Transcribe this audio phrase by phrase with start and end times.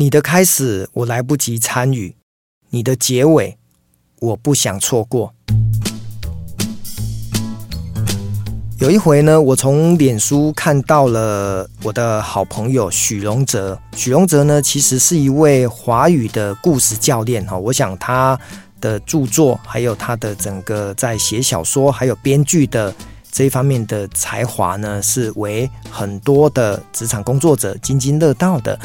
[0.00, 2.16] 你的开始我来不及参与，
[2.70, 3.58] 你的结尾
[4.18, 5.34] 我不想错过。
[8.78, 13.78] 有一回呢，我从脸书看到了我的好朋友许荣哲。
[13.94, 17.58] 许荣哲呢，其实是一位华语的故事教练哈。
[17.58, 18.40] 我想他
[18.80, 22.94] 的著作，还有他的整个在写小说，还有编剧的
[23.30, 28.80] 这一方面的才华呢，是为很多的职场工作者津津乐道的。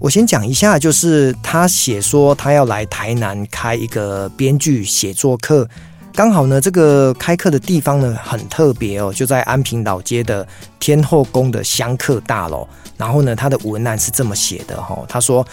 [0.00, 5.68] 我先讲一下，就是他写说他要来台南开一个编剧写作课。
[6.14, 10.46] 刚好呢，这个开课的地方呢很特别哦，就在安平老街的
[10.78, 12.66] 天后宫的香客大楼。
[12.96, 15.46] 然后呢，他的文案是这么写的哈，他说：“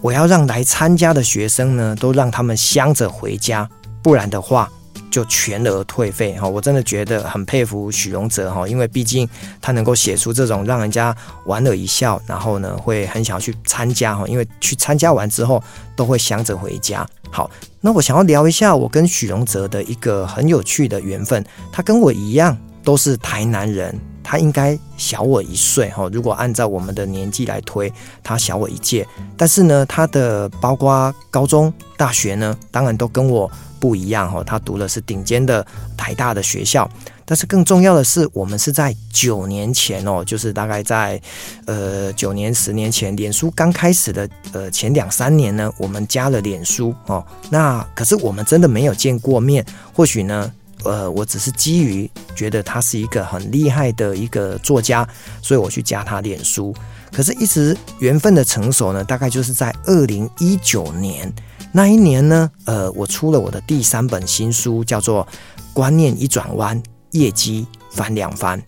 [0.00, 3.68] 我要让来参加的学生呢，都让他们香着回家，
[4.02, 4.70] 不然的话。”
[5.10, 9.28] 就全额退费哈，我真的觉得很佩服许荣哲哈，因为毕竟
[9.60, 15.62] 他能够写出这种让人家莞尔一笑，然后呢会很想要去参加哈，因为去参加完之后
[15.96, 17.06] 都会想着回家。
[17.30, 23.94] 好，那我想要聊一下我跟许荣哲的一个很有趣的缘分，他跟我一样都是台南人，
[24.28, 27.90] 他应该小我一岁哈，如果按照我们的年纪来推，
[28.22, 29.06] 他小我一届，
[29.38, 33.50] 但是呢，他的包括高中、大学呢，当然都跟我。
[33.80, 35.64] 不一样哈，他读的是顶尖的
[35.96, 36.90] 台大的学校，
[37.24, 41.22] 但是更重要的是，我们是在九年前哦，就是大概在
[41.66, 47.24] 呃九年十年前，脸书刚开始的呃前两三年呢，我们加了脸书哦。
[47.50, 50.52] 那可是我们真的没有见过面，或许呢，
[50.84, 55.08] 呃，我只是基于觉得他是一个很厉害的一个作家，
[55.42, 56.74] 所以我去加他脸书。
[57.12, 61.32] 可是，一直缘分的成熟呢，大概就是在二零一九年。
[61.72, 65.26] 那一年呢，呃，我出了我的第三本新书，叫做
[65.72, 66.80] 《观念一转弯，
[67.12, 68.58] 业绩翻两番》。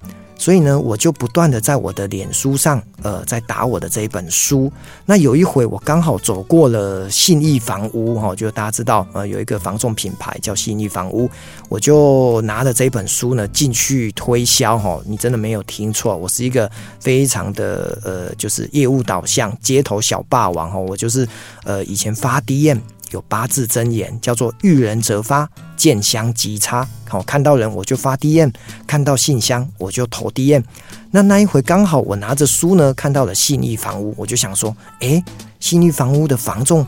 [0.40, 4.72] 所以呢，我就不断的在我的脸书上，呃，在打我的这一本书。
[5.04, 11.28] 那有一回，我刚好走过了信义房屋，哈，就大家知道，呃，有一个房仲品牌叫信义房屋，
[11.68, 21.28] 我就拿着这本书呢进去推销，哈，你真的没有听错，我是一个非常的，呃，就是业务导向、街头小霸王，哈，我就是，
[21.64, 22.80] 呃，以前发 DM。
[23.10, 25.44] 有八字真言，叫做遇人则发，
[25.80, 26.86] 见香即插。
[27.08, 28.52] 好，看到人我就发 DM，
[28.86, 30.62] 看到信箱我就投 DM。
[31.10, 35.24] 那那一回刚好我拿着书呢，看到了信义房屋，我就想说，诶，
[35.58, 36.86] 信义房屋的房仲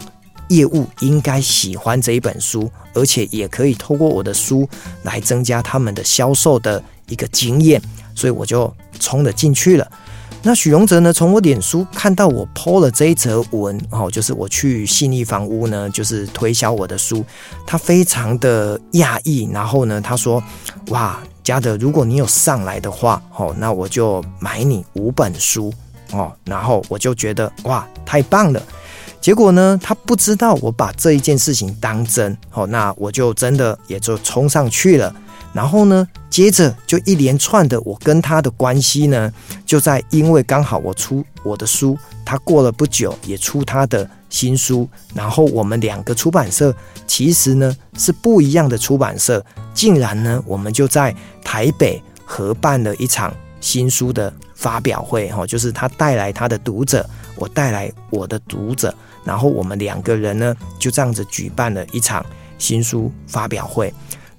[0.49, 4.69] 业务应该喜欢这一本书，而且也可以透过我的书
[5.05, 7.81] 来增加他们的销售的一个经验，
[8.15, 8.71] 所以我就
[9.01, 9.91] 冲了进去了。
[10.45, 17.25] 那许荣泽呢，从我脸书看到我 po 了这一则文，哦，就是我去信义房屋呢，就是推销我的书，
[17.65, 20.43] 他非常的讶异，然后呢，他说
[20.91, 25.73] ：“哇，嘉德，如果你有上来的话，哦，那我就买你五本书，
[26.11, 28.61] 哦，然后我就觉得哇，太棒了。
[29.21, 35.15] 结果呢，他不知道我把这一件事情当真，哦，那我就真的也就冲上去了。”
[35.53, 39.33] 然后呢，接着就一连串的，我跟他的关系呢，
[39.67, 46.75] 就在因为刚好我出我的书，他过了不久也出他的新书，然后我们两个出版社
[47.07, 51.15] 其实呢是不一样的出版社，竟然呢我们就在
[51.45, 62.25] 台北合办了一场新书的发表会，哈，就是他带来他的读者，我带来我的读者，然后我们两个人呢就这样子举办了一场
[62.57, 63.93] 新书发表会。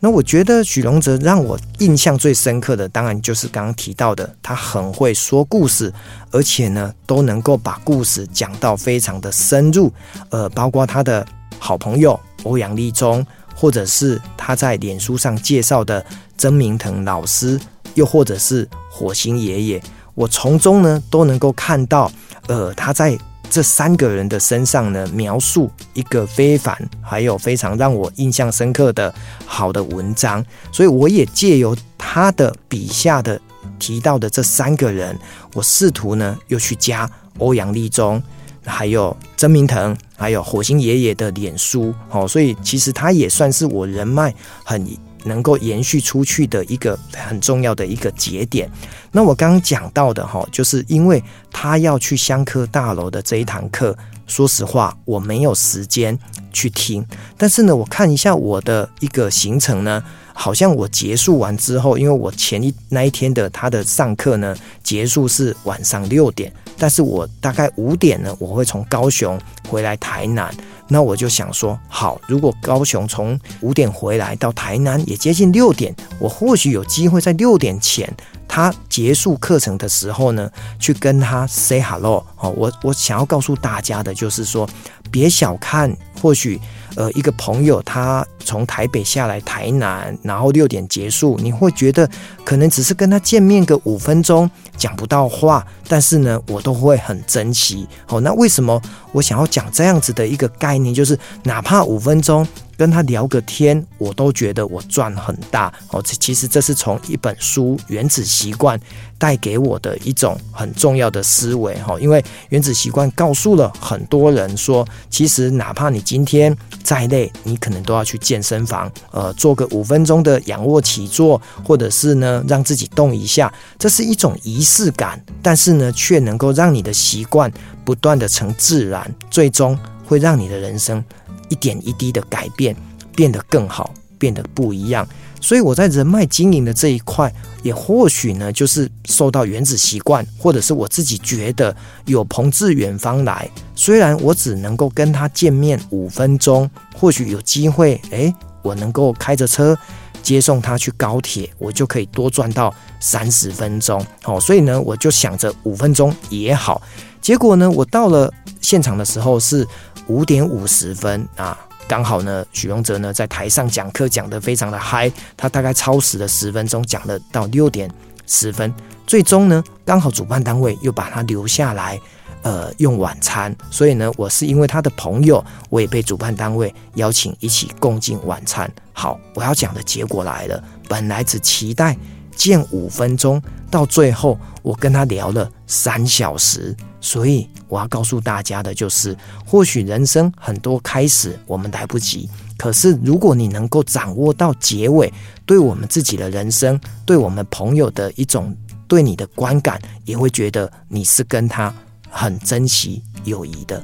[0.06, 5.94] 那我觉得许荣哲让我印象最深刻的，当然就是刚刚提到的，他很会说故事，
[6.30, 9.90] 而且呢都能够把故事讲到非常的深入。
[10.28, 11.26] 呃，包括他的
[11.58, 13.26] 好朋友欧阳立中，
[13.56, 16.06] 或者是他在脸书上介绍的
[16.38, 17.58] 曾明腾老师，
[17.94, 19.82] 又或者是火星爷爷，
[20.16, 22.12] 我从中呢都能够看到，
[22.48, 23.18] 呃，他在。
[23.54, 29.14] 这三个人的身上呢，描述一个非凡，还有非常让我印象深刻的
[29.46, 33.40] 好的文章，所以我也借由他的笔下的
[33.78, 35.16] 提到的这三个人，
[35.54, 38.20] 我试图呢又去加欧阳立中，
[38.66, 44.34] 还有曾明腾，还有火星爷爷的脸书，哦，所以其实他也算是我人脉
[44.64, 44.84] 很。
[45.24, 48.70] 能够延续出去的一个很重要的一个节点。
[49.12, 53.96] 那我刚刚讲到的哈，就是因为他要去香科大楼的这一堂课，
[54.28, 56.18] 说实话我没有时间
[56.52, 57.06] 去听。
[57.38, 60.04] 但是呢，我看一下我的一个行程呢，
[60.34, 70.54] 好像我结束完之后，因为我前一那一天的他的上课呢，结束是晚上六点，但是我大概五点呢，我会从高雄回来台南。
[70.94, 78.08] 那我就想说，好，如果高雄从五点回来到台南也接近六点，我或许有机会在六点前。
[78.48, 80.48] 他结束课程的时候呢，
[80.78, 84.70] 去跟他 say hello 好，我我想要告诉大家的就是说，
[85.10, 85.92] 别小看，
[86.22, 86.62] 或许
[86.96, 92.10] 呃一个朋友他从台北下来台南，然后六点结束，你会觉得
[92.44, 97.88] 可能只是跟他见面个五分钟，讲不到话，但是呢，我都会很珍惜。
[98.06, 98.82] 好，那为什么
[99.12, 102.46] 我想要讲这样子的一个概念，就是哪怕五分钟。
[102.76, 106.02] 跟他聊个天，我都觉得我赚很大哦。
[106.02, 108.78] 其实这是从一本书《原子习惯》
[109.20, 111.98] 带给我的一种很重要的思维哈。
[112.00, 112.20] 因为
[112.50, 116.54] 《原子习惯》告诉了很多人说，其实哪怕你今天
[116.84, 127.52] 再累，你可能都要去健身房，呃，做个五分钟的仰卧起坐，或者是呢让自己动一下，这是一种仪式感，但是呢却能够让你的习惯
[127.84, 131.04] 不断的成自然，最终会让你的人生。
[131.50, 132.76] 一点一滴的改变，
[133.16, 135.06] 变得更好，变得不一样。
[135.42, 137.30] 所以我在人脉经营的这一块，
[137.64, 141.76] 也或许呢，就是受到原子习惯，或者是我自己觉得
[142.06, 143.50] 有朋自远方来。
[143.76, 149.78] 虽然我只能够跟他见面五分钟，或许有机会，诶，我能够开着车
[150.22, 154.02] 接送他去高铁，我就可以多赚到三十分钟。
[154.22, 156.82] 好，所以呢，我就想着五分钟也好。
[157.20, 158.34] 结果呢，我到了
[158.64, 159.68] 现场的时候是。
[160.08, 161.58] 五点五十分啊，
[161.88, 167.90] 刚好呢，许荣哲呢在台上讲课讲得非常的嗨，他大概超时了十分钟，讲了到六点
[168.28, 168.74] 十分，
[169.08, 171.98] 最终呢，刚好主办单位又把他留下来，
[172.42, 178.70] 呃，用晚餐，所以呢，我是因为他的朋友，我也被主办单位邀请一起共进晚餐。
[178.92, 181.96] 好，我要讲的结果来了，本来只期待
[182.36, 186.76] 见五分钟，到最后我跟他聊了三小时。
[187.02, 189.16] 所以我要告诉大家的就是，
[189.46, 195.12] 或许人生很多开始我们来不及，可是如果你能够掌握到结尾，
[195.46, 198.56] 对我们自己的人生，对我们朋友的一种
[198.88, 201.74] 对你的观感，也会觉得你是跟他
[202.10, 203.84] 很珍惜友谊的。